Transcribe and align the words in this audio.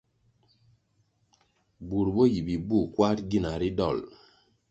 Bur 1.87 2.07
bo 2.15 2.23
yi 2.33 2.39
bibuh 2.47 2.85
kwarʼ 2.95 3.19
gina 3.29 3.51
ri 3.61 3.69
dolʼ. 3.77 4.05